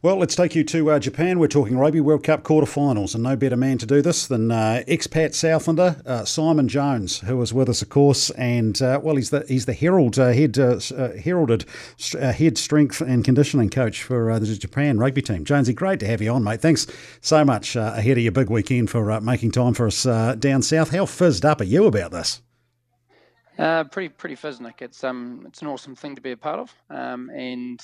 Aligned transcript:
Well, 0.00 0.14
let's 0.18 0.36
take 0.36 0.54
you 0.54 0.62
to 0.62 0.92
uh, 0.92 1.00
Japan. 1.00 1.40
We're 1.40 1.48
talking 1.48 1.76
Rugby 1.76 2.00
World 2.00 2.22
Cup 2.22 2.44
quarterfinals, 2.44 3.16
and 3.16 3.24
no 3.24 3.34
better 3.34 3.56
man 3.56 3.78
to 3.78 3.86
do 3.86 4.00
this 4.00 4.28
than 4.28 4.52
uh, 4.52 4.84
expat 4.86 5.30
Southlander 5.30 6.06
uh, 6.06 6.24
Simon 6.24 6.68
Jones, 6.68 7.18
who 7.18 7.42
is 7.42 7.52
with 7.52 7.68
us, 7.68 7.82
of 7.82 7.88
course. 7.88 8.30
And 8.30 8.80
uh, 8.80 9.00
well, 9.02 9.16
he's 9.16 9.30
the 9.30 9.44
he's 9.48 9.66
the 9.66 9.72
herald 9.72 10.16
uh, 10.16 10.28
head 10.28 10.56
uh, 10.56 10.78
heralded 11.24 11.64
head 12.12 12.58
strength 12.58 13.00
and 13.00 13.24
conditioning 13.24 13.70
coach 13.70 14.04
for 14.04 14.38
the 14.38 14.46
Japan 14.54 14.98
rugby 14.98 15.20
team. 15.20 15.44
Jonesy, 15.44 15.72
great 15.72 15.98
to 15.98 16.06
have 16.06 16.22
you 16.22 16.30
on, 16.30 16.44
mate. 16.44 16.60
Thanks 16.60 16.86
so 17.20 17.44
much 17.44 17.74
ahead 17.74 18.18
of 18.18 18.22
your 18.22 18.30
big 18.30 18.50
weekend 18.50 18.90
for 18.90 19.20
making 19.20 19.50
time 19.50 19.74
for 19.74 19.88
us 19.88 20.04
down 20.38 20.62
south. 20.62 20.90
How 20.90 21.06
fizzed 21.06 21.44
up 21.44 21.60
are 21.60 21.64
you 21.64 21.86
about 21.86 22.12
this? 22.12 22.40
pretty 23.56 24.10
pretty 24.10 24.36
fizzed, 24.36 24.60
Nick. 24.60 24.80
It's 24.80 25.02
um 25.02 25.42
it's 25.48 25.60
an 25.60 25.66
awesome 25.66 25.96
thing 25.96 26.14
to 26.14 26.22
be 26.22 26.30
a 26.30 26.36
part 26.36 26.60
of, 26.60 26.72
um, 26.88 27.30
and 27.30 27.80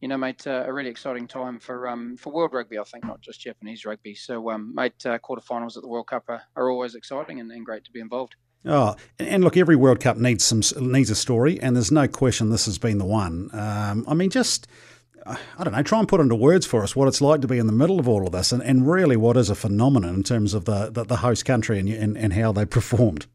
you 0.00 0.08
know, 0.08 0.16
mate, 0.16 0.46
uh, 0.46 0.64
a 0.66 0.72
really 0.72 0.90
exciting 0.90 1.26
time 1.26 1.58
for 1.58 1.88
um, 1.88 2.16
for 2.16 2.32
world 2.32 2.52
rugby. 2.52 2.78
I 2.78 2.84
think 2.84 3.04
not 3.04 3.20
just 3.20 3.40
Japanese 3.40 3.84
rugby. 3.84 4.14
So, 4.14 4.50
um, 4.50 4.72
mate, 4.74 5.04
uh, 5.04 5.18
quarterfinals 5.18 5.76
at 5.76 5.82
the 5.82 5.88
World 5.88 6.06
Cup 6.06 6.24
are, 6.28 6.42
are 6.54 6.70
always 6.70 6.94
exciting 6.94 7.40
and, 7.40 7.50
and, 7.50 7.64
great 7.64 7.84
to 7.84 7.90
be 7.90 8.00
involved. 8.00 8.36
Oh, 8.64 8.94
and 9.18 9.42
look, 9.42 9.56
every 9.56 9.76
World 9.76 10.00
Cup 10.00 10.16
needs 10.16 10.44
some 10.44 10.60
needs 10.80 11.10
a 11.10 11.16
story, 11.16 11.60
and 11.60 11.74
there's 11.74 11.90
no 11.90 12.06
question 12.06 12.50
this 12.50 12.66
has 12.66 12.78
been 12.78 12.98
the 12.98 13.04
one. 13.04 13.50
Um, 13.52 14.04
I 14.06 14.14
mean, 14.14 14.30
just 14.30 14.68
I 15.26 15.64
don't 15.64 15.72
know, 15.72 15.82
try 15.82 15.98
and 15.98 16.08
put 16.08 16.20
into 16.20 16.36
words 16.36 16.64
for 16.64 16.82
us 16.82 16.94
what 16.94 17.08
it's 17.08 17.20
like 17.20 17.40
to 17.40 17.48
be 17.48 17.58
in 17.58 17.66
the 17.66 17.72
middle 17.72 17.98
of 17.98 18.08
all 18.08 18.24
of 18.24 18.32
this, 18.32 18.52
and, 18.52 18.62
and 18.62 18.88
really 18.88 19.16
what 19.16 19.36
is 19.36 19.50
a 19.50 19.54
phenomenon 19.54 20.14
in 20.14 20.22
terms 20.22 20.54
of 20.54 20.64
the 20.64 20.90
the, 20.90 21.04
the 21.04 21.16
host 21.16 21.44
country 21.44 21.78
and, 21.80 21.88
and 21.88 22.16
and 22.16 22.32
how 22.34 22.52
they 22.52 22.64
performed. 22.78 23.26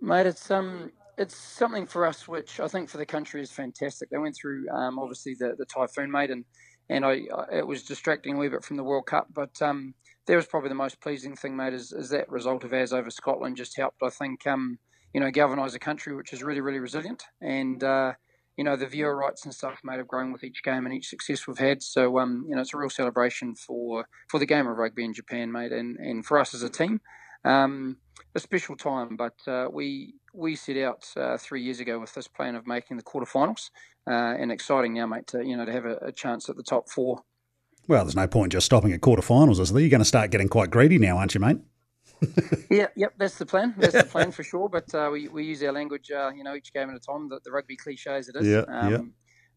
Mate, 0.00 0.26
it's 0.26 0.50
um 0.50 0.92
it's 1.20 1.36
something 1.36 1.86
for 1.86 2.06
us, 2.06 2.26
which 2.26 2.60
I 2.60 2.66
think 2.66 2.88
for 2.88 2.96
the 2.96 3.04
country 3.04 3.42
is 3.42 3.52
fantastic. 3.52 4.08
They 4.08 4.16
went 4.16 4.34
through 4.34 4.66
um, 4.70 4.98
obviously 4.98 5.34
the, 5.34 5.54
the 5.56 5.66
typhoon, 5.66 6.10
mate, 6.10 6.30
and 6.30 6.46
and 6.88 7.04
I, 7.04 7.26
I, 7.36 7.58
it 7.58 7.66
was 7.66 7.82
distracting 7.84 8.34
a 8.34 8.38
wee 8.38 8.48
bit 8.48 8.64
from 8.64 8.78
the 8.78 8.82
World 8.82 9.06
Cup, 9.06 9.28
but 9.32 9.60
um, 9.60 9.94
there 10.26 10.36
was 10.36 10.46
probably 10.46 10.70
the 10.70 10.74
most 10.74 11.00
pleasing 11.00 11.36
thing, 11.36 11.54
mate, 11.54 11.74
is, 11.74 11.92
is 11.92 12.08
that 12.08 12.28
result 12.30 12.64
of 12.64 12.72
ours 12.72 12.92
over 12.92 13.10
Scotland 13.10 13.58
just 13.58 13.76
helped. 13.76 14.02
I 14.02 14.08
think 14.08 14.46
um, 14.46 14.78
you 15.12 15.20
know 15.20 15.30
galvanise 15.30 15.74
a 15.74 15.78
country 15.78 16.16
which 16.16 16.32
is 16.32 16.42
really 16.42 16.62
really 16.62 16.78
resilient, 16.78 17.24
and 17.42 17.84
uh, 17.84 18.14
you 18.56 18.64
know 18.64 18.76
the 18.76 18.86
viewer 18.86 19.14
rights 19.14 19.44
and 19.44 19.52
stuff, 19.52 19.78
mate, 19.84 19.98
have 19.98 20.08
grown 20.08 20.32
with 20.32 20.42
each 20.42 20.62
game 20.62 20.86
and 20.86 20.94
each 20.94 21.08
success 21.08 21.46
we've 21.46 21.58
had. 21.58 21.82
So 21.82 22.18
um, 22.18 22.46
you 22.48 22.54
know 22.54 22.62
it's 22.62 22.72
a 22.72 22.78
real 22.78 22.88
celebration 22.88 23.56
for 23.56 24.06
for 24.28 24.40
the 24.40 24.46
game 24.46 24.66
of 24.66 24.78
rugby 24.78 25.04
in 25.04 25.12
Japan, 25.12 25.52
mate, 25.52 25.72
and 25.72 25.98
and 25.98 26.24
for 26.24 26.38
us 26.38 26.54
as 26.54 26.62
a 26.62 26.70
team. 26.70 27.02
Um, 27.44 27.96
a 28.34 28.40
special 28.40 28.76
time, 28.76 29.16
but 29.16 29.36
uh, 29.46 29.68
we 29.72 30.14
we 30.32 30.54
set 30.54 30.76
out 30.76 31.04
uh, 31.16 31.36
three 31.36 31.62
years 31.62 31.80
ago 31.80 31.98
with 31.98 32.14
this 32.14 32.28
plan 32.28 32.54
of 32.54 32.66
making 32.66 32.96
the 32.96 33.02
quarterfinals, 33.02 33.70
uh, 34.06 34.12
and 34.38 34.52
exciting 34.52 34.94
now, 34.94 35.06
mate, 35.06 35.26
to 35.28 35.44
you 35.44 35.56
know 35.56 35.64
to 35.64 35.72
have 35.72 35.84
a, 35.84 35.96
a, 35.96 36.12
chance 36.12 36.48
at 36.48 36.56
the 36.56 36.62
top 36.62 36.88
four. 36.88 37.22
Well, 37.88 38.04
there's 38.04 38.14
no 38.14 38.28
point 38.28 38.52
just 38.52 38.66
stopping 38.66 38.92
at 38.92 39.00
quarterfinals, 39.00 39.58
is 39.58 39.72
there? 39.72 39.80
You're 39.80 39.90
going 39.90 40.00
to 40.00 40.04
start 40.04 40.30
getting 40.30 40.48
quite 40.48 40.70
greedy 40.70 40.98
now, 40.98 41.18
aren't 41.18 41.34
you, 41.34 41.40
mate? 41.40 41.58
yeah, 42.70 42.88
yep, 42.94 43.14
that's 43.18 43.38
the 43.38 43.46
plan. 43.46 43.74
That's 43.78 43.94
the 43.94 44.04
plan 44.04 44.30
for 44.30 44.44
sure. 44.44 44.68
But 44.68 44.94
uh, 44.94 45.08
we, 45.10 45.26
we 45.28 45.44
use 45.44 45.62
our 45.62 45.72
language, 45.72 46.10
uh, 46.10 46.30
you 46.36 46.44
know, 46.44 46.54
each 46.54 46.72
game 46.72 46.90
at 46.90 46.94
a 46.94 47.00
time. 47.00 47.28
The, 47.28 47.40
the 47.42 47.50
rugby 47.50 47.76
cliche 47.76 48.14
as 48.14 48.28
it 48.28 48.36
is. 48.36 48.46
Yeah, 48.46 48.64
um, 48.68 48.92
yeah 48.92 48.98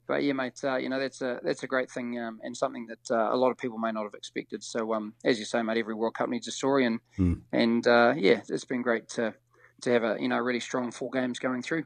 but 0.07 0.23
yeah, 0.23 0.33
mate, 0.33 0.59
uh, 0.63 0.75
you 0.75 0.89
know 0.89 0.99
that's 0.99 1.21
a 1.21 1.39
that's 1.43 1.63
a 1.63 1.67
great 1.67 1.89
thing 1.89 2.19
um, 2.19 2.39
and 2.43 2.55
something 2.55 2.87
that 2.87 3.11
uh, 3.11 3.33
a 3.33 3.37
lot 3.37 3.51
of 3.51 3.57
people 3.57 3.77
may 3.77 3.91
not 3.91 4.03
have 4.03 4.13
expected. 4.13 4.63
So, 4.63 4.93
um, 4.93 5.13
as 5.23 5.39
you 5.39 5.45
say, 5.45 5.61
mate, 5.61 5.77
every 5.77 5.93
World 5.93 6.15
Cup 6.15 6.29
needs 6.29 6.47
a 6.47 6.51
story, 6.51 6.85
and 6.85 6.99
mm. 7.17 7.41
and 7.51 7.85
uh, 7.87 8.13
yeah, 8.15 8.41
it's 8.49 8.65
been 8.65 8.81
great 8.81 9.07
to 9.09 9.33
to 9.81 9.91
have 9.91 10.03
a 10.03 10.17
you 10.19 10.27
know 10.27 10.37
really 10.37 10.59
strong 10.59 10.91
four 10.91 11.09
games 11.11 11.39
going 11.39 11.61
through. 11.61 11.85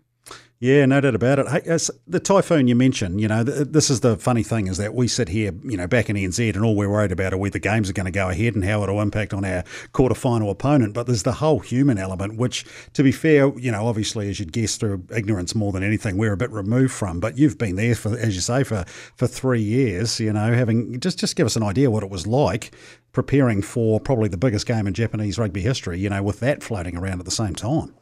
Yeah, 0.59 0.88
no 0.88 1.00
doubt 1.00 1.14
about 1.14 1.38
it. 1.38 1.47
Hey, 1.50 1.70
uh, 1.70 1.78
the 2.08 2.20
typhoon 2.20 2.67
you 2.67 2.75
mentioned, 2.75 3.22
you 3.22 3.28
know, 3.28 3.44
this 3.44 3.92
is 3.92 4.00
the 4.00 4.17
funny 4.17 4.42
thing 4.42 4.66
is 4.66 4.78
that 4.78 4.95
we 4.95 5.08
sit 5.08 5.30
here, 5.30 5.52
you 5.64 5.78
know, 5.78 5.86
back 5.86 6.09
in 6.09 6.16
NZ, 6.16 6.56
and 6.56 6.66
all 6.66 6.75
we're 6.75 6.89
worried 6.89 7.11
about 7.11 7.31
are 7.31 7.38
where 7.38 7.52
the 7.52 7.59
games 7.59 7.92
are 7.92 7.94
going 7.94 8.08
to 8.08 8.11
go 8.11 8.30
ahead 8.30 8.55
and 8.55 8.66
how 8.66 8.81
it'll 8.81 9.00
impact 9.00 9.36
on 9.36 9.45
our 9.45 9.61
quarterfinal 9.94 10.50
opponent. 10.50 10.95
But 10.95 11.05
there's 11.05 11.22
the 11.22 11.33
whole 11.33 11.59
human 11.59 12.00
element, 12.00 12.38
which, 12.38 12.66
to 12.93 13.04
be 13.04 13.11
fair, 13.11 13.55
you 13.60 13.71
know, 13.71 13.86
obviously, 13.86 14.30
as 14.30 14.39
you'd 14.39 14.52
guess 14.52 14.77
through 14.77 15.04
ignorance 15.16 15.54
more 15.54 15.71
than 15.71 15.83
anything, 15.83 16.17
we're 16.17 16.33
a 16.33 16.37
bit 16.37 16.49
removed 16.49 16.93
from. 16.93 17.20
But 17.20 17.37
you've 17.37 17.60
been 17.60 17.76
there 17.76 17.93
for, 17.93 18.17
as 18.17 18.33
you 18.33 18.42
say, 18.42 18.64
for 18.64 18.83
for 19.16 19.27
three 19.27 19.61
years. 19.61 20.20
You 20.20 20.33
know, 20.33 20.55
having 20.55 20.99
just 20.99 21.20
just 21.20 21.36
give 21.36 21.45
us 21.45 21.55
an 21.55 21.61
idea 21.61 21.92
what 21.92 22.02
it 22.02 22.10
was 22.10 22.26
like 22.26 22.73
preparing 23.11 23.61
for 23.61 23.99
probably 23.99 24.27
the 24.27 24.37
biggest 24.37 24.66
game 24.66 24.87
in 24.87 24.95
Japanese 24.95 25.37
rugby 25.37 25.61
history. 25.61 25.99
You 25.99 26.10
know, 26.10 26.23
with 26.23 26.39
that 26.39 26.64
floating 26.64 26.98
around 26.98 27.20
at 27.20 27.26
the 27.26 27.32
same 27.32 27.54
time. 27.54 27.93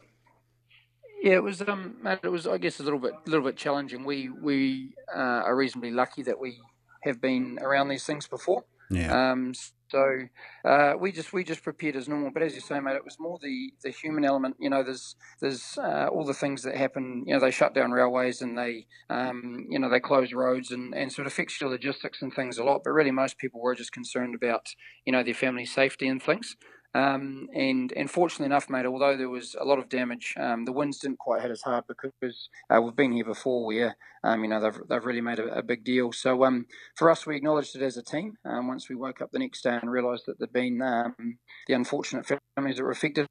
Yeah, 1.22 1.34
it 1.34 1.42
was. 1.42 1.62
Um, 1.62 1.96
it 2.22 2.28
was. 2.28 2.46
I 2.46 2.58
guess 2.58 2.78
a 2.80 2.82
little 2.82 2.98
bit, 2.98 3.14
little 3.26 3.44
bit 3.44 3.56
challenging. 3.56 4.04
We 4.04 4.28
we 4.28 4.94
uh, 5.14 5.42
are 5.46 5.56
reasonably 5.56 5.90
lucky 5.90 6.22
that 6.24 6.38
we 6.38 6.58
have 7.02 7.20
been 7.20 7.58
around 7.60 7.88
these 7.88 8.04
things 8.04 8.26
before. 8.28 8.64
Yeah. 8.90 9.32
Um, 9.32 9.52
so 9.88 10.18
uh, 10.64 10.94
we 10.98 11.12
just 11.12 11.32
we 11.32 11.44
just 11.44 11.62
prepared 11.62 11.96
as 11.96 12.08
normal. 12.08 12.30
But 12.32 12.42
as 12.42 12.54
you 12.54 12.60
say, 12.60 12.80
mate, 12.80 12.96
it 12.96 13.04
was 13.04 13.18
more 13.18 13.38
the, 13.40 13.72
the 13.82 13.90
human 13.90 14.24
element. 14.24 14.56
You 14.58 14.70
know, 14.70 14.82
there's 14.82 15.16
there's 15.40 15.78
uh, 15.78 16.08
all 16.12 16.24
the 16.24 16.34
things 16.34 16.62
that 16.62 16.76
happen. 16.76 17.24
You 17.26 17.34
know, 17.34 17.40
they 17.40 17.50
shut 17.50 17.74
down 17.74 17.92
railways 17.92 18.42
and 18.42 18.58
they 18.58 18.86
um, 19.10 19.66
you 19.68 19.78
know 19.78 19.88
they 19.88 20.00
close 20.00 20.32
roads 20.32 20.70
and, 20.70 20.94
and 20.94 21.12
sort 21.12 21.26
of 21.26 21.32
fix 21.32 21.60
your 21.60 21.70
logistics 21.70 22.22
and 22.22 22.32
things 22.34 22.58
a 22.58 22.64
lot. 22.64 22.82
But 22.84 22.90
really, 22.90 23.12
most 23.12 23.38
people 23.38 23.60
were 23.60 23.74
just 23.74 23.92
concerned 23.92 24.34
about 24.34 24.66
you 25.04 25.12
know 25.12 25.22
their 25.22 25.34
family 25.34 25.66
safety 25.66 26.08
and 26.08 26.22
things. 26.22 26.56
Um, 26.96 27.50
and, 27.54 27.92
and 27.92 28.10
fortunately 28.10 28.46
enough, 28.46 28.70
mate, 28.70 28.86
although 28.86 29.18
there 29.18 29.28
was 29.28 29.54
a 29.60 29.64
lot 29.66 29.78
of 29.78 29.90
damage, 29.90 30.32
um, 30.38 30.64
the 30.64 30.72
winds 30.72 30.98
didn't 30.98 31.18
quite 31.18 31.42
hit 31.42 31.50
as 31.50 31.60
hard 31.60 31.84
because 31.86 32.48
uh, 32.70 32.80
we've 32.80 32.96
been 32.96 33.12
here 33.12 33.24
before 33.24 33.66
where, 33.66 33.98
um, 34.24 34.42
you 34.42 34.48
know, 34.48 34.60
they've, 34.62 34.80
they've 34.88 35.04
really 35.04 35.20
made 35.20 35.38
a, 35.38 35.58
a 35.58 35.62
big 35.62 35.84
deal. 35.84 36.10
So 36.10 36.42
um, 36.44 36.64
for 36.94 37.10
us, 37.10 37.26
we 37.26 37.36
acknowledged 37.36 37.76
it 37.76 37.82
as 37.82 37.98
a 37.98 38.02
team 38.02 38.38
um, 38.46 38.66
once 38.66 38.88
we 38.88 38.96
woke 38.96 39.20
up 39.20 39.30
the 39.30 39.38
next 39.38 39.60
day 39.60 39.78
and 39.78 39.90
realised 39.90 40.24
that 40.26 40.38
there'd 40.38 40.54
been 40.54 40.80
um, 40.80 41.36
the 41.66 41.74
unfortunate 41.74 42.26
families 42.56 42.76
that 42.78 42.84
were 42.84 42.90
affected 42.92 43.26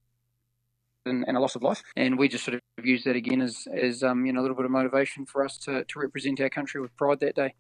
and, 1.08 1.26
and, 1.28 1.36
a 1.36 1.40
loss 1.40 1.56
of 1.56 1.64
life. 1.64 1.82
And 1.96 2.20
we 2.20 2.28
just 2.28 2.46
sort 2.46 2.62
of 2.78 2.86
used 2.86 3.06
that 3.06 3.16
again 3.16 3.42
as, 3.42 3.68
as 3.74 4.03
um, 4.03 4.28
you 4.28 4.34
know, 4.34 4.42
a 4.42 4.44
little 4.44 4.58
bit 4.58 4.66
of 4.66 4.72
motivation 4.72 5.26
for 5.26 5.44
us 5.44 5.58
to, 5.59 5.86
to 5.86 6.00
represent 6.00 6.40
our 6.40 6.52
country 6.52 6.82
with 6.82 6.96
pride 6.97 7.20
that 7.22 7.36
day. 7.36 7.56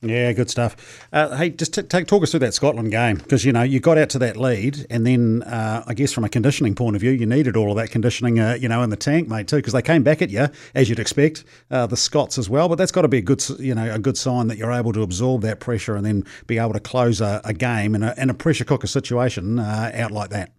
Yeah, 0.00 0.32
good 0.32 0.48
stuff. 0.48 1.08
Uh, 1.12 1.36
hey, 1.36 1.50
just 1.50 1.74
t- 1.74 1.82
take 1.82 2.06
talk 2.06 2.22
us 2.22 2.30
through 2.30 2.40
that 2.40 2.54
Scotland 2.54 2.92
game 2.92 3.16
because 3.16 3.44
you 3.44 3.50
know 3.50 3.64
you 3.64 3.80
got 3.80 3.98
out 3.98 4.10
to 4.10 4.18
that 4.20 4.36
lead, 4.36 4.86
and 4.90 5.04
then 5.04 5.42
uh, 5.42 5.82
I 5.88 5.94
guess 5.94 6.12
from 6.12 6.22
a 6.22 6.28
conditioning 6.28 6.76
point 6.76 6.94
of 6.94 7.00
view, 7.00 7.10
you 7.10 7.26
needed 7.26 7.56
all 7.56 7.70
of 7.70 7.76
that 7.78 7.90
conditioning, 7.90 8.38
uh, 8.38 8.56
you 8.60 8.68
know, 8.68 8.80
in 8.82 8.90
the 8.90 8.96
tank, 8.96 9.26
mate, 9.26 9.48
too, 9.48 9.56
because 9.56 9.72
they 9.72 9.82
came 9.82 10.04
back 10.04 10.22
at 10.22 10.30
you 10.30 10.48
as 10.76 10.88
you'd 10.88 11.00
expect, 11.00 11.42
uh, 11.72 11.84
the 11.86 11.96
Scots 11.96 12.38
as 12.38 12.48
well. 12.48 12.68
But 12.68 12.76
that's 12.76 12.92
got 12.92 13.02
to 13.02 13.08
be 13.08 13.18
a 13.18 13.22
good, 13.22 13.42
you 13.58 13.74
know, 13.74 13.92
a 13.92 13.98
good 13.98 14.16
sign 14.16 14.46
that 14.46 14.56
you're 14.56 14.70
able 14.70 14.92
to 14.92 15.02
absorb 15.02 15.42
that 15.42 15.58
pressure 15.58 15.96
and 15.96 16.06
then 16.06 16.24
be 16.46 16.58
able 16.58 16.74
to 16.74 16.80
close 16.80 17.20
a, 17.20 17.40
a 17.44 17.52
game 17.52 17.96
in 17.96 18.04
a, 18.04 18.14
in 18.16 18.30
a 18.30 18.34
pressure 18.34 18.64
cooker 18.64 18.86
situation 18.86 19.58
uh, 19.58 19.90
out 19.94 20.12
like 20.12 20.30
that. 20.30 20.52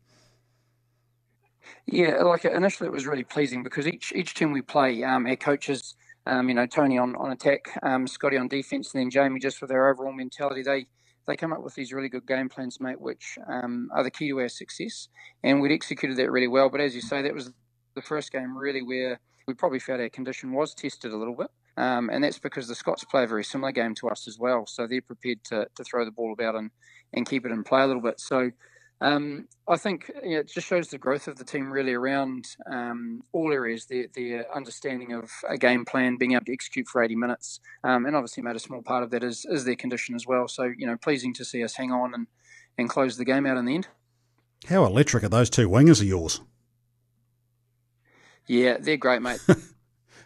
Yeah, 1.85 2.23
like 2.23 2.43
initially 2.43 2.87
it 2.87 2.91
was 2.91 3.07
really 3.07 3.23
pleasing 3.23 3.63
because 3.63 3.87
each 3.87 4.11
each 4.13 4.33
team 4.35 4.51
we 4.51 4.61
play, 4.61 5.01
um, 5.03 5.25
our 5.25 5.37
coaches 5.37 5.95
um, 6.29 6.47
you 6.47 6.55
know, 6.55 6.65
Tony 6.65 6.97
on, 6.97 7.15
on 7.15 7.31
attack, 7.31 7.77
um, 7.83 8.07
Scotty 8.07 8.37
on 8.37 8.47
defence, 8.47 8.93
and 8.93 9.01
then 9.01 9.09
Jamie 9.09 9.39
just 9.39 9.61
with 9.61 9.69
their 9.69 9.89
overall 9.89 10.13
mentality. 10.13 10.61
They 10.61 10.87
they 11.27 11.35
come 11.35 11.53
up 11.53 11.63
with 11.63 11.75
these 11.75 11.93
really 11.93 12.09
good 12.09 12.25
game 12.25 12.49
plans, 12.49 12.79
mate, 12.79 12.99
which 12.99 13.37
um, 13.47 13.89
are 13.93 14.03
the 14.03 14.09
key 14.09 14.29
to 14.29 14.39
our 14.39 14.49
success. 14.49 15.09
And 15.43 15.61
we'd 15.61 15.71
executed 15.71 16.17
that 16.17 16.31
really 16.31 16.47
well. 16.47 16.69
But 16.69 16.81
as 16.81 16.95
you 16.95 17.01
say, 17.01 17.21
that 17.21 17.35
was 17.35 17.51
the 17.93 18.01
first 18.01 18.31
game 18.31 18.57
really 18.57 18.81
where 18.81 19.19
we 19.47 19.53
probably 19.53 19.77
felt 19.79 19.99
our 19.99 20.09
condition 20.09 20.53
was 20.53 20.73
tested 20.73 21.11
a 21.11 21.17
little 21.17 21.35
bit. 21.35 21.47
Um, 21.77 22.09
and 22.09 22.23
that's 22.23 22.39
because 22.39 22.67
the 22.67 22.73
Scots 22.73 23.03
play 23.03 23.23
a 23.23 23.27
very 23.27 23.43
similar 23.43 23.71
game 23.71 23.93
to 23.95 24.09
us 24.09 24.27
as 24.27 24.39
well. 24.39 24.65
So 24.65 24.87
they're 24.87 25.01
prepared 25.01 25.43
to, 25.45 25.67
to 25.75 25.83
throw 25.83 26.03
the 26.03 26.11
ball 26.11 26.33
about 26.33 26.55
and, 26.55 26.71
and 27.13 27.29
keep 27.29 27.45
it 27.45 27.51
in 27.51 27.63
play 27.63 27.83
a 27.83 27.87
little 27.87 28.01
bit. 28.01 28.19
So 28.19 28.49
um, 29.01 29.47
I 29.67 29.77
think 29.77 30.11
you 30.23 30.31
know, 30.31 30.39
it 30.39 30.49
just 30.49 30.67
shows 30.67 30.89
the 30.89 30.97
growth 30.97 31.27
of 31.27 31.37
the 31.37 31.45
team 31.45 31.71
really 31.71 31.93
around 31.93 32.47
um, 32.69 33.23
all 33.31 33.53
areas. 33.53 33.85
Their, 33.85 34.07
their 34.13 34.53
understanding 34.53 35.13
of 35.13 35.31
a 35.47 35.57
game 35.57 35.85
plan, 35.85 36.17
being 36.17 36.33
able 36.33 36.45
to 36.45 36.53
execute 36.53 36.87
for 36.87 37.01
80 37.01 37.15
minutes, 37.15 37.59
um, 37.83 38.05
and 38.05 38.15
obviously 38.15 38.43
made 38.43 38.57
a 38.57 38.59
small 38.59 38.81
part 38.81 39.03
of 39.03 39.11
that 39.11 39.23
is, 39.23 39.45
is 39.49 39.63
their 39.63 39.75
condition 39.75 40.15
as 40.15 40.27
well. 40.27 40.47
So 40.47 40.71
you 40.77 40.85
know, 40.85 40.97
pleasing 40.97 41.33
to 41.35 41.45
see 41.45 41.63
us 41.63 41.75
hang 41.75 41.91
on 41.91 42.13
and, 42.13 42.27
and 42.77 42.89
close 42.89 43.15
the 43.15 43.25
game 43.25 43.45
out 43.45 43.57
in 43.57 43.65
the 43.65 43.75
end. 43.75 43.87
How 44.67 44.85
electric 44.85 45.23
are 45.23 45.29
those 45.29 45.49
two 45.49 45.69
wingers 45.69 46.01
of 46.01 46.07
yours? 46.07 46.41
Yeah, 48.47 48.77
they're 48.79 48.97
great, 48.97 49.21
mate. 49.21 49.39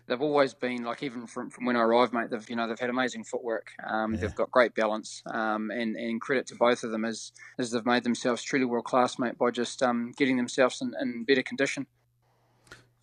they've 0.07 0.21
always 0.21 0.53
been 0.53 0.83
like 0.83 1.03
even 1.03 1.27
from, 1.27 1.49
from 1.49 1.65
when 1.65 1.75
I 1.75 1.81
arrived, 1.81 2.13
mate. 2.13 2.29
They've 2.29 2.49
you 2.49 2.55
know 2.55 2.67
they've 2.67 2.79
had 2.79 2.89
amazing 2.89 3.23
footwork. 3.23 3.67
Um, 3.87 4.13
yeah. 4.13 4.21
They've 4.21 4.35
got 4.35 4.51
great 4.51 4.75
balance, 4.75 5.21
um, 5.27 5.71
and 5.71 5.95
and 5.95 6.21
credit 6.21 6.47
to 6.47 6.55
both 6.55 6.83
of 6.83 6.91
them 6.91 7.05
as 7.05 7.31
as 7.59 7.71
they've 7.71 7.85
made 7.85 8.03
themselves 8.03 8.43
truly 8.43 8.65
world 8.65 8.85
class, 8.85 9.19
mate, 9.19 9.37
by 9.37 9.51
just 9.51 9.81
um, 9.81 10.11
getting 10.17 10.37
themselves 10.37 10.81
in, 10.81 10.93
in 10.99 11.23
better 11.23 11.43
condition. 11.43 11.87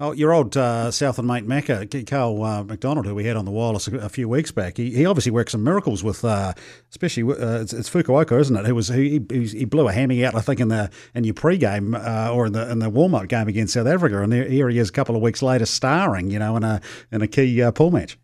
Oh, 0.03 0.13
your 0.13 0.33
old 0.33 0.57
uh, 0.57 0.91
Southland 0.91 1.29
mate 1.29 1.47
Macca, 1.47 2.07
Carl 2.07 2.43
uh, 2.43 2.65
McDonald, 2.65 3.05
who 3.05 3.15
we 3.15 3.27
had 3.27 3.37
on 3.37 3.45
the 3.45 3.51
wireless 3.51 3.87
a, 3.87 4.09
few 4.09 4.31
weeks 4.31 4.51
back, 4.51 4.79
he, 4.79 4.93
he 4.93 5.05
obviously 5.05 5.31
worked 5.31 5.51
some 5.51 5.63
miracles 5.63 6.03
with, 6.03 6.25
uh, 6.25 6.55
especially 6.89 7.23
uh, 7.25 7.61
it's, 7.61 7.75
it's, 7.75 7.91
Fukuoka, 7.91 8.41
isn't 8.41 8.57
it? 8.57 8.65
Who 8.65 8.75
was 8.75 8.89
he, 8.89 9.21
he, 9.31 9.67
blew 9.67 9.89
a 9.89 9.93
hammy 9.93 10.25
out, 10.25 10.35
I 10.35 10.41
think, 10.41 10.59
in 10.59 10.69
the 10.69 10.91
in 11.15 11.25
your 11.25 11.35
pre-game 11.35 11.95
uh, 11.95 12.31
or 12.33 12.47
in 12.47 12.55
the 12.55 12.71
in 12.71 12.79
the 12.79 12.89
warm-up 12.89 13.29
game 13.29 13.47
against 13.47 13.75
South 13.75 13.87
Africa, 13.87 14.23
and 14.23 14.33
here 14.33 14.71
he 14.71 14.79
is 14.79 14.89
a 14.89 14.93
couple 14.93 15.17
of 15.17 15.21
weeks 15.21 15.43
later, 15.43 15.67
starring, 15.67 16.31
you 16.31 16.39
know, 16.39 16.57
in 16.57 16.65
a 16.65 16.81
in 17.13 17.21
a 17.21 17.29
key 17.29 17.63
uh, 17.63 17.71
pool 17.71 17.91
match. 17.91 18.19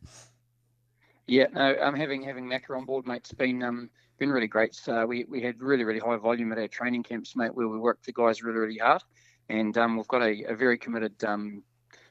Yeah, 1.26 1.48
no, 1.52 1.76
um, 1.82 1.94
having 1.94 2.22
having 2.22 2.46
Macca 2.46 2.74
on 2.74 2.86
board, 2.86 3.06
mate, 3.06 3.16
it's 3.16 3.32
been 3.32 3.62
um, 3.62 3.90
been 4.18 4.30
really 4.30 4.48
great. 4.48 4.74
So 4.74 5.04
we, 5.04 5.24
we 5.24 5.42
had 5.42 5.60
really 5.60 5.84
really 5.84 6.00
high 6.00 6.16
volume 6.16 6.52
at 6.52 6.58
our 6.58 6.68
training 6.68 7.02
camps, 7.02 7.36
mate, 7.36 7.54
where 7.54 7.68
we 7.68 7.78
worked 7.78 8.06
the 8.06 8.14
guys 8.14 8.42
really 8.42 8.60
really 8.60 8.78
hard, 8.78 9.02
and 9.48 9.76
um, 9.78 9.96
we've 9.96 10.08
got 10.08 10.22
a, 10.22 10.44
a 10.48 10.54
very 10.54 10.78
committed 10.78 11.22
um, 11.24 11.62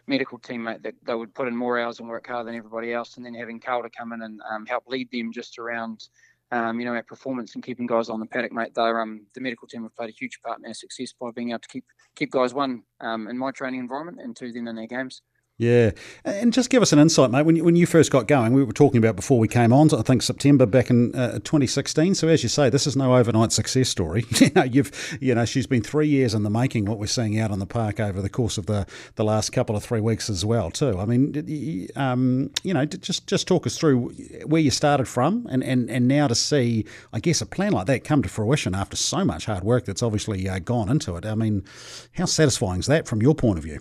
medical 0.08 0.40
teammate 0.40 0.84
that 0.84 0.96
they 1.06 1.16
would 1.16 1.34
put 1.34 1.48
in 1.48 1.56
more 1.56 1.80
hours 1.80 2.00
and 2.00 2.08
work 2.08 2.28
harder 2.28 2.46
than 2.46 2.56
everybody 2.56 2.94
else, 2.94 3.18
and 3.18 3.26
then 3.26 3.34
having 3.34 3.60
Carl 3.60 3.84
to 3.84 3.90
come 3.90 4.14
in 4.14 4.22
and 4.22 4.40
um, 4.50 4.66
help 4.66 4.84
lead 4.88 5.10
them 5.12 5.32
just 5.32 5.58
around. 5.60 6.08
Um, 6.52 6.80
you 6.80 6.86
know, 6.86 6.94
our 6.94 7.04
performance 7.04 7.56
and 7.56 7.64
keeping 7.64 7.88
guys 7.88 8.08
on 8.08 8.20
the 8.20 8.26
paddock, 8.28 8.52
mate. 8.52 8.76
They're, 8.76 9.02
um, 9.02 9.26
the 9.34 9.42
medical 9.42 9.68
team 9.68 9.82
have 9.82 9.96
played 9.96 10.12
a 10.12 10.14
huge 10.14 10.40
part 10.46 10.60
in 10.60 10.66
our 10.66 10.76
success 10.76 11.12
by 11.20 11.32
being 11.32 11.50
able 11.50 11.60
to 11.60 11.68
keep 11.68 11.86
keep 12.16 12.30
guys 12.30 12.54
one 12.54 12.84
um, 13.02 13.28
in 13.28 13.38
my 13.38 13.50
training 13.50 13.80
environment 13.80 14.20
and 14.22 14.36
two 14.36 14.52
then 14.52 14.68
in 14.68 14.76
their 14.76 14.86
games. 14.88 15.24
Yeah, 15.58 15.92
and 16.26 16.52
just 16.52 16.70
give 16.70 16.82
us 16.82 16.92
an 16.92 17.00
insight, 17.00 17.32
mate. 17.32 17.44
When 17.44 17.56
you, 17.56 17.64
when 17.64 17.78
you 17.78 17.86
first 17.86 18.12
got 18.12 18.28
going, 18.28 18.52
we 18.52 18.62
were 18.62 18.74
talking 18.74 18.98
about 18.98 19.16
before 19.16 19.40
we 19.40 19.48
came 19.48 19.72
on. 19.72 19.94
I 19.94 20.02
think 20.02 20.22
September 20.22 20.66
back 20.66 20.90
in 20.90 21.16
uh, 21.16 21.40
2016. 21.40 22.16
So 22.16 22.28
as 22.28 22.44
you 22.44 22.50
say, 22.50 22.70
this 22.70 22.86
is 22.86 22.98
no 22.98 23.16
overnight 23.16 23.54
success 23.54 23.88
story. 23.88 24.26
you 24.32 24.50
know, 24.54 24.64
you've 24.64 25.18
you 25.22 25.34
know 25.34 25.46
she's 25.46 25.66
been 25.66 25.82
three 25.82 26.10
years 26.10 26.34
in 26.34 26.44
the 26.44 26.50
making. 26.50 26.86
What 26.86 27.00
we're 27.00 27.08
seeing 27.08 27.40
out 27.40 27.52
on 27.52 27.60
the 27.60 27.66
park 27.66 28.02
over 28.02 28.22
the 28.22 28.30
course 28.30 28.58
of 28.58 28.66
the, 28.66 28.86
the 29.16 29.24
last 29.24 29.54
couple 29.54 29.78
of 29.78 29.84
three 29.84 30.02
weeks 30.02 30.30
as 30.30 30.44
well, 30.44 30.72
too. 30.72 31.00
I 31.00 31.06
mean, 31.06 31.88
um, 31.96 32.52
you 32.64 32.74
know, 32.74 32.84
just 32.84 33.26
just 33.26 33.48
talk 33.48 33.66
us 33.66 33.78
through 33.78 34.10
where 34.46 34.62
you 34.62 34.72
started 34.72 35.08
from, 35.08 35.48
and, 35.50 35.64
and, 35.64 35.90
and 35.90 36.06
now 36.06 36.28
to 36.28 36.36
see, 36.36 36.84
I 37.14 37.22
guess, 37.22 37.40
a 37.40 37.46
plan 37.46 37.72
like 37.72 37.88
that 37.88 38.04
come 38.04 38.22
to 38.24 38.30
fruition 38.30 38.76
after 38.76 38.98
so 38.98 39.24
much 39.24 39.46
hard 39.46 39.64
work 39.64 39.86
that's 39.86 40.04
obviously 40.04 40.50
uh, 40.50 40.60
gone 40.60 40.90
into 40.90 41.16
it. 41.16 41.26
I 41.26 41.36
mean, 41.36 41.64
how 42.18 42.26
satisfying 42.26 42.82
is 42.82 42.88
that 42.88 43.08
from 43.08 43.22
your 43.22 43.36
point 43.36 43.58
of 43.58 43.64
view? 43.64 43.80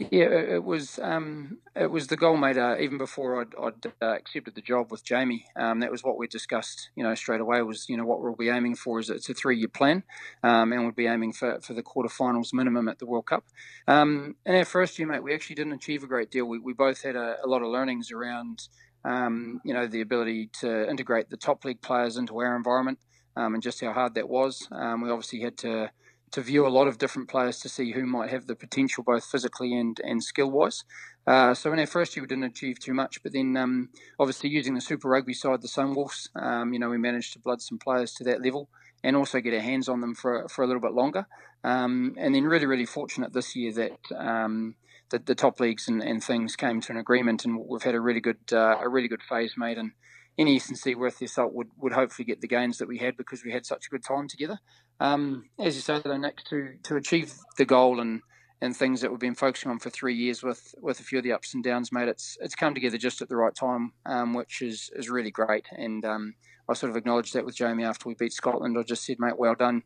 Yeah, 0.00 0.30
it 0.30 0.64
was 0.64 0.98
um, 1.02 1.58
it 1.76 1.90
was 1.90 2.06
the 2.06 2.16
goal 2.16 2.38
made 2.38 2.56
uh, 2.56 2.76
even 2.80 2.96
before 2.96 3.42
I'd, 3.42 3.54
I'd 3.62 3.92
uh, 4.00 4.14
accepted 4.14 4.54
the 4.54 4.62
job 4.62 4.90
with 4.90 5.04
Jamie. 5.04 5.44
Um, 5.56 5.80
that 5.80 5.90
was 5.90 6.02
what 6.02 6.16
we 6.16 6.26
discussed, 6.26 6.88
you 6.96 7.02
know, 7.02 7.14
straight 7.14 7.42
away. 7.42 7.60
Was 7.60 7.86
you 7.86 7.98
know 7.98 8.06
what 8.06 8.22
we'll 8.22 8.34
be 8.34 8.48
aiming 8.48 8.76
for 8.76 8.98
is 8.98 9.10
it's 9.10 9.28
a 9.28 9.34
three 9.34 9.58
year 9.58 9.68
plan, 9.68 10.02
um, 10.42 10.72
and 10.72 10.82
we'll 10.84 10.92
be 10.92 11.06
aiming 11.06 11.34
for, 11.34 11.60
for 11.60 11.74
the 11.74 11.82
quarterfinals 11.82 12.54
minimum 12.54 12.88
at 12.88 12.98
the 12.98 13.04
World 13.04 13.26
Cup. 13.26 13.44
Um, 13.86 14.36
in 14.46 14.54
our 14.54 14.64
first 14.64 14.98
year, 14.98 15.06
mate, 15.06 15.22
we 15.22 15.34
actually 15.34 15.56
didn't 15.56 15.74
achieve 15.74 16.02
a 16.02 16.06
great 16.06 16.30
deal. 16.30 16.46
We, 16.46 16.58
we 16.58 16.72
both 16.72 17.02
had 17.02 17.14
a, 17.14 17.36
a 17.44 17.46
lot 17.46 17.60
of 17.60 17.68
learnings 17.68 18.10
around, 18.10 18.68
um, 19.04 19.60
you 19.66 19.74
know, 19.74 19.86
the 19.86 20.00
ability 20.00 20.48
to 20.60 20.88
integrate 20.88 21.28
the 21.28 21.36
top 21.36 21.62
league 21.66 21.82
players 21.82 22.16
into 22.16 22.38
our 22.38 22.56
environment, 22.56 22.98
um, 23.36 23.52
and 23.52 23.62
just 23.62 23.82
how 23.82 23.92
hard 23.92 24.14
that 24.14 24.30
was. 24.30 24.66
we 24.70 25.10
obviously 25.10 25.40
had 25.40 25.58
to 25.58 25.90
to 26.32 26.40
view 26.40 26.66
a 26.66 26.68
lot 26.68 26.86
of 26.86 26.98
different 26.98 27.28
players 27.28 27.58
to 27.60 27.68
see 27.68 27.92
who 27.92 28.06
might 28.06 28.30
have 28.30 28.46
the 28.46 28.54
potential 28.54 29.02
both 29.02 29.24
physically 29.24 29.76
and, 29.76 30.00
and 30.04 30.22
skill 30.22 30.50
wise. 30.50 30.84
Uh, 31.26 31.54
so 31.54 31.72
in 31.72 31.78
our 31.78 31.86
first 31.86 32.16
year, 32.16 32.22
we 32.22 32.28
didn't 32.28 32.44
achieve 32.44 32.78
too 32.78 32.94
much, 32.94 33.22
but 33.22 33.32
then 33.32 33.56
um, 33.56 33.88
obviously 34.18 34.48
using 34.48 34.74
the 34.74 34.80
Super 34.80 35.08
Rugby 35.08 35.34
side, 35.34 35.60
the 35.60 35.68
Sunwolves, 35.68 36.28
um, 36.36 36.72
you 36.72 36.78
know, 36.78 36.88
we 36.88 36.98
managed 36.98 37.32
to 37.34 37.38
blood 37.38 37.60
some 37.60 37.78
players 37.78 38.12
to 38.14 38.24
that 38.24 38.42
level 38.42 38.68
and 39.02 39.16
also 39.16 39.40
get 39.40 39.54
our 39.54 39.60
hands 39.60 39.88
on 39.88 40.00
them 40.00 40.14
for 40.14 40.48
for 40.48 40.62
a 40.62 40.66
little 40.66 40.82
bit 40.82 40.92
longer. 40.92 41.26
Um, 41.62 42.14
and 42.18 42.34
then 42.34 42.44
really, 42.44 42.66
really 42.66 42.86
fortunate 42.86 43.32
this 43.32 43.54
year 43.54 43.72
that 43.72 44.16
um, 44.16 44.76
that 45.10 45.26
the 45.26 45.34
top 45.34 45.60
leagues 45.60 45.88
and, 45.88 46.02
and, 46.02 46.22
things 46.22 46.56
came 46.56 46.80
to 46.80 46.92
an 46.92 46.98
agreement, 46.98 47.44
and 47.44 47.58
we've 47.66 47.82
had 47.82 47.94
a 47.94 48.00
really 48.00 48.20
good 48.20 48.38
uh, 48.52 48.78
a 48.80 48.88
really 48.88 49.08
good 49.08 49.22
phase 49.22 49.54
made 49.56 49.76
and 49.76 49.92
any 50.38 50.56
S&C 50.56 50.94
worth 50.94 51.18
the 51.18 51.26
salt 51.26 51.52
would, 51.52 51.68
would 51.76 51.92
hopefully 51.92 52.24
get 52.24 52.40
the 52.40 52.48
gains 52.48 52.78
that 52.78 52.88
we 52.88 52.98
had 52.98 53.16
because 53.16 53.44
we 53.44 53.52
had 53.52 53.66
such 53.66 53.86
a 53.86 53.90
good 53.90 54.04
time 54.04 54.28
together. 54.28 54.58
Um, 54.98 55.50
as 55.58 55.76
you 55.76 55.82
say, 55.82 56.00
though, 56.02 56.16
Nick, 56.16 56.44
to, 56.50 56.74
to 56.84 56.96
achieve 56.96 57.34
the 57.58 57.64
goal 57.64 58.00
and, 58.00 58.22
and 58.60 58.76
things 58.76 59.00
that 59.00 59.10
we've 59.10 59.20
been 59.20 59.34
focusing 59.34 59.70
on 59.70 59.78
for 59.78 59.90
three 59.90 60.14
years 60.14 60.42
with, 60.42 60.74
with 60.80 61.00
a 61.00 61.02
few 61.02 61.18
of 61.18 61.24
the 61.24 61.32
ups 61.32 61.54
and 61.54 61.64
downs, 61.64 61.92
mate, 61.92 62.08
it's 62.08 62.36
it's 62.40 62.54
come 62.54 62.74
together 62.74 62.98
just 62.98 63.22
at 63.22 63.28
the 63.28 63.36
right 63.36 63.54
time, 63.54 63.92
um, 64.06 64.34
which 64.34 64.62
is, 64.62 64.90
is 64.94 65.10
really 65.10 65.30
great. 65.30 65.66
And 65.72 66.04
um, 66.04 66.34
I 66.68 66.74
sort 66.74 66.90
of 66.90 66.96
acknowledged 66.96 67.34
that 67.34 67.44
with 67.44 67.56
Jamie 67.56 67.84
after 67.84 68.08
we 68.08 68.14
beat 68.14 68.32
Scotland. 68.32 68.76
I 68.78 68.82
just 68.82 69.04
said, 69.04 69.16
mate, 69.18 69.38
well 69.38 69.54
done. 69.54 69.82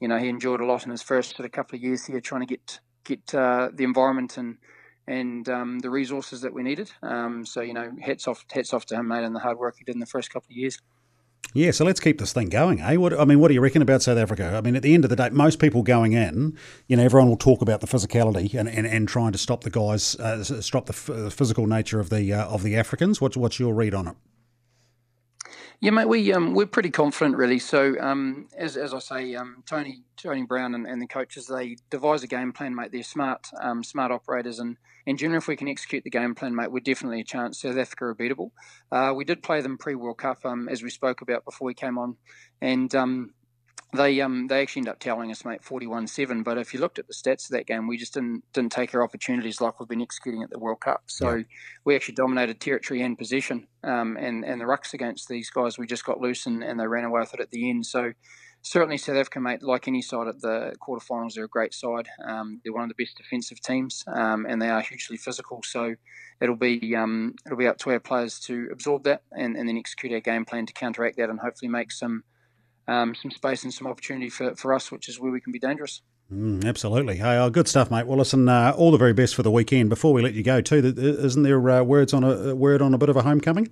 You 0.00 0.08
know, 0.08 0.18
he 0.18 0.28
enjoyed 0.28 0.60
a 0.60 0.66
lot 0.66 0.84
in 0.84 0.90
his 0.90 1.02
first 1.02 1.36
sort 1.36 1.46
of 1.46 1.52
couple 1.52 1.76
of 1.76 1.82
years 1.82 2.06
here 2.06 2.20
trying 2.20 2.42
to 2.42 2.46
get 2.46 2.80
get 3.04 3.34
uh, 3.34 3.70
the 3.72 3.84
environment 3.84 4.36
and 4.36 4.58
and 5.08 5.48
um, 5.48 5.78
the 5.80 5.90
resources 5.90 6.42
that 6.42 6.52
we 6.52 6.62
needed. 6.62 6.90
Um, 7.02 7.44
so 7.44 7.60
you 7.60 7.72
know, 7.72 7.90
hats 8.00 8.28
off, 8.28 8.44
hats 8.52 8.72
off 8.72 8.86
to 8.86 8.96
him, 8.96 9.08
mate, 9.08 9.24
and 9.24 9.34
the 9.34 9.40
hard 9.40 9.58
work 9.58 9.76
he 9.78 9.84
did 9.84 9.96
in 9.96 10.00
the 10.00 10.06
first 10.06 10.32
couple 10.32 10.52
of 10.52 10.56
years. 10.56 10.78
Yeah, 11.54 11.70
so 11.70 11.84
let's 11.84 11.98
keep 11.98 12.18
this 12.18 12.34
thing 12.34 12.50
going, 12.50 12.82
eh? 12.82 12.96
What 12.96 13.18
I 13.18 13.24
mean, 13.24 13.40
what 13.40 13.48
do 13.48 13.54
you 13.54 13.62
reckon 13.62 13.80
about 13.80 14.02
South 14.02 14.18
Africa? 14.18 14.54
I 14.54 14.60
mean, 14.60 14.76
at 14.76 14.82
the 14.82 14.92
end 14.92 15.04
of 15.04 15.10
the 15.10 15.16
day, 15.16 15.30
most 15.30 15.58
people 15.58 15.82
going 15.82 16.12
in, 16.12 16.58
you 16.88 16.96
know, 16.96 17.02
everyone 17.02 17.28
will 17.28 17.38
talk 17.38 17.62
about 17.62 17.80
the 17.80 17.86
physicality 17.86 18.54
and, 18.54 18.68
and, 18.68 18.86
and 18.86 19.08
trying 19.08 19.32
to 19.32 19.38
stop 19.38 19.64
the 19.64 19.70
guys, 19.70 20.14
uh, 20.16 20.44
stop 20.44 20.86
the 20.86 20.92
physical 20.92 21.66
nature 21.66 22.00
of 22.00 22.10
the 22.10 22.32
uh, 22.32 22.46
of 22.46 22.62
the 22.62 22.76
Africans. 22.76 23.20
What's 23.20 23.36
what's 23.36 23.58
your 23.58 23.72
read 23.74 23.94
on 23.94 24.08
it? 24.08 24.16
Yeah, 25.80 25.90
mate, 25.92 26.08
we 26.08 26.32
um, 26.32 26.54
we're 26.54 26.66
pretty 26.66 26.90
confident, 26.90 27.36
really. 27.36 27.60
So, 27.60 27.94
um, 28.00 28.48
as, 28.56 28.76
as 28.76 28.92
I 28.92 28.98
say, 28.98 29.36
um, 29.36 29.62
Tony 29.64 30.02
Tony 30.16 30.42
Brown 30.42 30.74
and, 30.74 30.84
and, 30.88 31.00
the 31.00 31.06
coaches 31.06 31.46
they 31.46 31.76
devise 31.88 32.24
a 32.24 32.26
game 32.26 32.52
plan, 32.52 32.74
mate. 32.74 32.90
They're 32.90 33.04
smart 33.04 33.46
um, 33.62 33.84
smart 33.84 34.10
operators, 34.10 34.58
and 34.58 34.76
in 35.06 35.16
general, 35.16 35.38
if 35.38 35.46
we 35.46 35.54
can 35.54 35.68
execute 35.68 36.02
the 36.02 36.10
game 36.10 36.34
plan, 36.34 36.56
mate, 36.56 36.72
we're 36.72 36.80
definitely 36.80 37.20
a 37.20 37.24
chance. 37.24 37.62
South 37.62 37.78
Africa 37.78 38.06
are 38.06 38.14
beatable. 38.16 38.50
Uh, 38.90 39.12
we 39.14 39.24
did 39.24 39.40
play 39.40 39.60
them 39.60 39.78
pre 39.78 39.94
World 39.94 40.18
Cup, 40.18 40.44
um, 40.44 40.68
as 40.68 40.82
we 40.82 40.90
spoke 40.90 41.20
about 41.20 41.44
before 41.44 41.66
we 41.66 41.74
came 41.74 41.96
on, 41.96 42.16
and 42.60 42.92
um, 42.96 43.34
they 43.94 44.20
um 44.20 44.48
they 44.48 44.60
actually 44.60 44.80
end 44.80 44.88
up 44.88 44.98
telling 44.98 45.30
us, 45.30 45.44
mate, 45.44 45.64
forty 45.64 45.86
one 45.86 46.06
seven. 46.06 46.42
But 46.42 46.58
if 46.58 46.74
you 46.74 46.80
looked 46.80 46.98
at 46.98 47.06
the 47.06 47.14
stats 47.14 47.44
of 47.44 47.52
that 47.52 47.66
game, 47.66 47.86
we 47.86 47.96
just 47.96 48.14
didn't 48.14 48.44
didn't 48.52 48.72
take 48.72 48.94
our 48.94 49.02
opportunities 49.02 49.60
like 49.60 49.80
we've 49.80 49.88
been 49.88 50.02
executing 50.02 50.42
at 50.42 50.50
the 50.50 50.58
World 50.58 50.80
Cup. 50.80 51.04
So 51.06 51.36
yeah. 51.36 51.42
we 51.84 51.96
actually 51.96 52.14
dominated 52.14 52.60
territory 52.60 53.02
and 53.02 53.16
position, 53.16 53.66
Um, 53.82 54.16
and 54.16 54.44
and 54.44 54.60
the 54.60 54.66
rucks 54.66 54.92
against 54.92 55.28
these 55.28 55.50
guys, 55.50 55.78
we 55.78 55.86
just 55.86 56.04
got 56.04 56.20
loose 56.20 56.46
and, 56.46 56.62
and 56.62 56.78
they 56.78 56.86
ran 56.86 57.04
away 57.04 57.20
with 57.20 57.34
it 57.34 57.40
at 57.40 57.50
the 57.50 57.70
end. 57.70 57.86
So 57.86 58.12
certainly 58.60 58.98
South 58.98 59.16
Africa, 59.16 59.40
mate, 59.40 59.62
like 59.62 59.88
any 59.88 60.02
side 60.02 60.28
at 60.28 60.40
the 60.40 60.74
quarterfinals, 60.86 61.34
they're 61.34 61.44
a 61.44 61.48
great 61.48 61.72
side. 61.72 62.08
Um, 62.22 62.60
they're 62.62 62.72
one 62.72 62.82
of 62.82 62.88
the 62.94 63.02
best 63.02 63.16
defensive 63.16 63.60
teams, 63.60 64.04
um, 64.08 64.44
and 64.46 64.60
they 64.60 64.68
are 64.68 64.82
hugely 64.82 65.16
physical. 65.16 65.62
So 65.64 65.94
it'll 66.42 66.56
be 66.56 66.94
um, 66.94 67.36
it'll 67.46 67.56
be 67.56 67.66
up 67.66 67.78
to 67.78 67.90
our 67.90 68.00
players 68.00 68.38
to 68.40 68.68
absorb 68.70 69.04
that 69.04 69.22
and, 69.32 69.56
and 69.56 69.68
then 69.68 69.78
execute 69.78 70.12
our 70.12 70.20
game 70.20 70.44
plan 70.44 70.66
to 70.66 70.72
counteract 70.72 71.16
that 71.16 71.30
and 71.30 71.40
hopefully 71.40 71.70
make 71.70 71.90
some 71.90 72.24
um, 72.88 73.14
some 73.14 73.30
space 73.30 73.62
and 73.62 73.72
some 73.72 73.86
opportunity 73.86 74.30
for, 74.30 74.54
for 74.56 74.72
us, 74.72 74.90
which 74.90 75.08
is 75.08 75.20
where 75.20 75.30
we 75.30 75.40
can 75.40 75.52
be 75.52 75.58
dangerous. 75.58 76.02
Mm, 76.32 76.64
absolutely. 76.64 77.16
Hey, 77.16 77.36
oh, 77.36 77.48
good 77.48 77.68
stuff, 77.68 77.90
mate. 77.90 78.06
Well, 78.06 78.18
listen, 78.18 78.48
uh, 78.48 78.74
all 78.76 78.90
the 78.90 78.98
very 78.98 79.12
best 79.12 79.34
for 79.34 79.42
the 79.42 79.50
weekend. 79.50 79.88
Before 79.88 80.12
we 80.12 80.22
let 80.22 80.34
you 80.34 80.42
go, 80.42 80.60
too, 80.60 80.76
isn't 80.76 81.42
there 81.42 81.70
uh, 81.70 81.82
words 81.82 82.12
on 82.12 82.24
a 82.24 82.54
word 82.54 82.82
on 82.82 82.92
a 82.92 82.98
bit 82.98 83.08
of 83.08 83.16
a 83.16 83.22
homecoming 83.22 83.68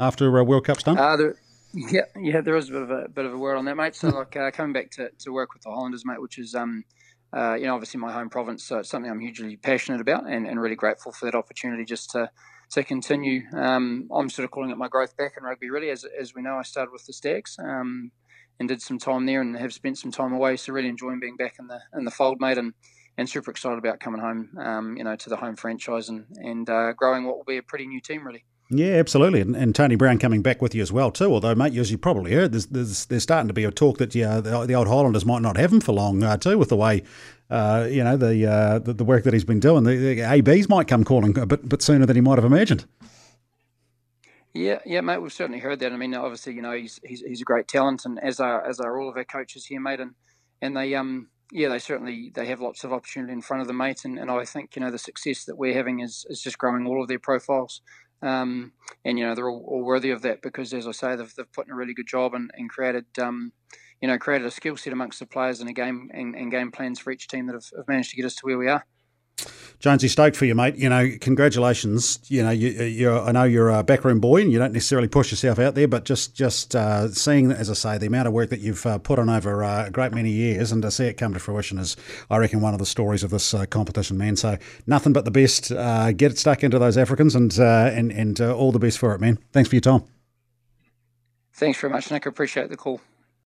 after 0.00 0.38
uh, 0.38 0.42
World 0.42 0.64
Cup's 0.64 0.82
done? 0.82 0.98
Uh, 0.98 1.16
there, 1.16 1.34
yeah, 1.72 2.02
yeah, 2.20 2.40
there 2.40 2.56
is 2.56 2.68
a 2.68 2.72
bit 2.72 2.82
of 2.82 2.90
a 2.90 3.08
bit 3.08 3.24
of 3.24 3.32
a 3.32 3.38
word 3.38 3.56
on 3.56 3.64
that, 3.66 3.76
mate. 3.76 3.94
So, 3.94 4.08
like 4.08 4.36
uh, 4.36 4.50
coming 4.50 4.72
back 4.72 4.90
to, 4.92 5.10
to 5.20 5.32
work 5.32 5.54
with 5.54 5.62
the 5.62 5.70
Highlanders, 5.70 6.04
mate, 6.04 6.20
which 6.20 6.38
is 6.38 6.54
um, 6.54 6.84
uh, 7.34 7.54
you 7.54 7.66
know, 7.66 7.74
obviously 7.74 8.00
my 8.00 8.12
home 8.12 8.30
province, 8.30 8.64
so 8.64 8.78
it's 8.78 8.88
something 8.90 9.10
I'm 9.10 9.20
hugely 9.20 9.56
passionate 9.56 10.00
about 10.00 10.28
and, 10.28 10.46
and 10.46 10.60
really 10.60 10.76
grateful 10.76 11.12
for 11.12 11.26
that 11.26 11.34
opportunity 11.34 11.84
just 11.84 12.10
to 12.10 12.30
to 12.70 12.84
continue. 12.84 13.42
Um, 13.54 14.08
I'm 14.14 14.28
sort 14.28 14.44
of 14.44 14.50
calling 14.50 14.70
it 14.70 14.76
my 14.76 14.88
growth 14.88 15.16
back 15.16 15.34
in 15.38 15.44
rugby, 15.44 15.70
really. 15.70 15.90
As, 15.90 16.04
as 16.04 16.34
we 16.34 16.42
know, 16.42 16.56
I 16.56 16.62
started 16.62 16.92
with 16.92 17.06
the 17.06 17.14
Stags 17.14 17.56
um, 17.58 18.10
and 18.60 18.68
did 18.68 18.82
some 18.82 18.98
time 18.98 19.26
there 19.26 19.40
and 19.40 19.56
have 19.56 19.72
spent 19.72 19.98
some 19.98 20.10
time 20.10 20.32
away. 20.32 20.56
So 20.56 20.72
really 20.72 20.88
enjoying 20.88 21.20
being 21.20 21.36
back 21.36 21.56
in 21.58 21.66
the 21.66 21.80
in 21.96 22.04
the 22.04 22.10
fold, 22.10 22.40
mate, 22.40 22.58
and, 22.58 22.74
and 23.16 23.28
super 23.28 23.50
excited 23.50 23.78
about 23.78 24.00
coming 24.00 24.20
home, 24.20 24.50
um, 24.58 24.96
you 24.96 25.04
know, 25.04 25.16
to 25.16 25.28
the 25.28 25.36
home 25.36 25.56
franchise 25.56 26.08
and 26.08 26.26
and 26.36 26.68
uh, 26.68 26.92
growing 26.92 27.24
what 27.24 27.36
will 27.36 27.44
be 27.44 27.58
a 27.58 27.62
pretty 27.62 27.86
new 27.86 28.00
team, 28.00 28.26
really. 28.26 28.44
Yeah, 28.70 28.96
absolutely, 28.96 29.40
and, 29.40 29.56
and, 29.56 29.74
Tony 29.74 29.96
Brown 29.96 30.18
coming 30.18 30.42
back 30.42 30.60
with 30.60 30.74
you 30.74 30.82
as 30.82 30.92
well 30.92 31.10
too. 31.10 31.32
Although, 31.32 31.54
mate, 31.54 31.74
as 31.78 31.90
you 31.90 31.96
probably 31.96 32.34
heard, 32.34 32.52
there's 32.52 32.66
there's, 32.66 33.06
there's 33.06 33.22
starting 33.22 33.48
to 33.48 33.54
be 33.54 33.64
a 33.64 33.70
talk 33.70 33.96
that 33.96 34.14
yeah, 34.14 34.40
the, 34.40 34.66
the 34.66 34.74
old 34.74 34.88
Highlanders 34.88 35.24
might 35.24 35.40
not 35.40 35.56
have 35.56 35.72
him 35.72 35.80
for 35.80 35.92
long 35.92 36.22
uh, 36.22 36.36
too, 36.36 36.58
with 36.58 36.68
the 36.68 36.76
way 36.76 37.02
uh, 37.50 37.88
you 37.90 38.04
know 38.04 38.16
the, 38.16 38.46
uh, 38.46 38.78
the, 38.78 38.92
the 38.92 39.04
work 39.04 39.24
that 39.24 39.32
he's 39.32 39.44
been 39.44 39.60
doing. 39.60 39.84
The, 39.84 39.96
the, 39.96 40.20
ABs 40.20 40.68
might 40.68 40.86
come 40.86 41.02
calling 41.02 41.36
a 41.38 41.46
bit 41.46 41.66
bit 41.66 41.80
sooner 41.80 42.04
than 42.04 42.16
he 42.16 42.20
might 42.20 42.36
have 42.36 42.44
imagined. 42.44 42.84
Yeah, 44.54 44.78
yeah, 44.86 45.02
mate. 45.02 45.18
We've 45.18 45.32
certainly 45.32 45.60
heard 45.60 45.80
that. 45.80 45.92
I 45.92 45.96
mean, 45.96 46.14
obviously, 46.14 46.54
you 46.54 46.62
know, 46.62 46.72
he's 46.72 46.98
he's, 47.04 47.20
he's 47.20 47.40
a 47.42 47.44
great 47.44 47.68
talent, 47.68 48.04
and 48.04 48.18
as 48.22 48.40
are 48.40 48.64
as 48.64 48.80
are 48.80 48.98
all 48.98 49.08
of 49.08 49.16
our 49.16 49.24
coaches 49.24 49.66
here, 49.66 49.80
mate. 49.80 50.00
And 50.00 50.14
and 50.62 50.76
they 50.76 50.94
um 50.94 51.28
yeah, 51.52 51.68
they 51.68 51.78
certainly 51.78 52.30
they 52.34 52.46
have 52.46 52.60
lots 52.60 52.84
of 52.84 52.92
opportunity 52.92 53.32
in 53.32 53.40
front 53.40 53.62
of 53.62 53.66
them, 53.66 53.78
mate. 53.78 54.04
And, 54.04 54.18
and 54.18 54.30
I 54.30 54.44
think 54.44 54.76
you 54.76 54.80
know 54.80 54.90
the 54.90 54.98
success 54.98 55.44
that 55.44 55.56
we're 55.56 55.74
having 55.74 56.00
is 56.00 56.26
is 56.28 56.42
just 56.42 56.58
growing 56.58 56.86
all 56.86 57.02
of 57.02 57.08
their 57.08 57.18
profiles. 57.18 57.80
Um, 58.20 58.72
and 59.04 59.18
you 59.18 59.24
know 59.24 59.34
they're 59.34 59.48
all, 59.48 59.64
all, 59.68 59.84
worthy 59.84 60.10
of 60.10 60.22
that 60.22 60.42
because, 60.42 60.74
as 60.74 60.88
I 60.88 60.92
say, 60.92 61.16
they've, 61.16 61.32
they've 61.36 61.52
put 61.52 61.66
in 61.66 61.72
a 61.72 61.76
really 61.76 61.94
good 61.94 62.08
job 62.08 62.34
and, 62.34 62.50
and 62.54 62.68
created, 62.68 63.06
um, 63.20 63.52
you 64.02 64.08
know, 64.08 64.18
created 64.18 64.46
a 64.46 64.50
skill 64.50 64.76
set 64.76 64.92
amongst 64.92 65.20
the 65.20 65.26
players 65.26 65.60
and 65.60 65.70
a 65.70 65.72
game 65.72 66.10
and, 66.12 66.34
and 66.34 66.50
game 66.50 66.72
plans 66.72 66.98
for 66.98 67.12
each 67.12 67.28
team 67.28 67.46
that 67.46 67.52
have, 67.52 67.66
have, 67.76 67.86
managed 67.86 68.10
to 68.10 68.16
get 68.16 68.24
us 68.24 68.34
to 68.34 68.46
where 68.46 68.58
we 68.58 68.66
are. 68.68 68.84
Jonesy, 69.80 70.08
stoked 70.08 70.36
for 70.36 70.44
you, 70.44 70.56
mate. 70.56 70.74
You 70.74 70.88
know, 70.88 71.08
congratulations. 71.20 72.18
You 72.28 72.42
know, 72.42 72.50
you, 72.50 72.70
you're, 72.70 73.20
I 73.20 73.30
know 73.30 73.44
you're 73.44 73.70
a 73.70 73.84
backroom 73.84 74.18
boy 74.18 74.40
and 74.40 74.50
you 74.50 74.58
don't 74.58 74.72
necessarily 74.72 75.06
push 75.06 75.30
yourself 75.30 75.60
out 75.60 75.76
there, 75.76 75.86
but 75.86 76.04
just 76.04 76.34
just 76.34 76.74
uh, 76.74 77.08
seeing, 77.10 77.52
as 77.52 77.70
I 77.70 77.74
say, 77.74 77.98
the 77.98 78.06
amount 78.06 78.26
of 78.26 78.34
work 78.34 78.50
that 78.50 78.58
you've 78.58 78.84
uh, 78.84 78.98
put 78.98 79.20
on 79.20 79.30
over 79.30 79.62
uh, 79.62 79.86
a 79.86 79.90
great 79.90 80.12
many 80.12 80.30
years 80.30 80.72
and 80.72 80.82
to 80.82 80.90
see 80.90 81.04
it 81.04 81.14
come 81.14 81.32
to 81.32 81.38
fruition 81.38 81.78
is, 81.78 81.96
I 82.28 82.38
reckon, 82.38 82.60
one 82.60 82.72
of 82.72 82.80
the 82.80 82.86
stories 82.86 83.22
of 83.22 83.30
this 83.30 83.54
uh, 83.54 83.66
competition, 83.66 84.18
man. 84.18 84.34
So 84.34 84.58
nothing 84.88 85.12
but 85.12 85.24
the 85.24 85.30
best. 85.30 85.70
Uh, 85.70 86.10
get 86.10 86.32
it 86.32 86.38
stuck 86.38 86.64
into 86.64 86.80
those 86.80 86.98
Africans 86.98 87.36
and 87.36 87.56
uh, 87.60 87.90
and 87.92 88.10
and 88.10 88.40
all 88.40 88.72
the 88.72 88.80
best 88.80 88.98
for 88.98 89.14
it, 89.14 89.20
man. 89.20 89.38
Thanks 89.52 89.68
for 89.68 89.76
your 89.76 89.80
time. 89.80 90.02
Thanks 91.52 91.80
very 91.80 91.92
much, 91.92 92.10
Nick. 92.10 92.26
Appreciate 92.26 92.68
the 92.68 92.76
call. 92.76 93.00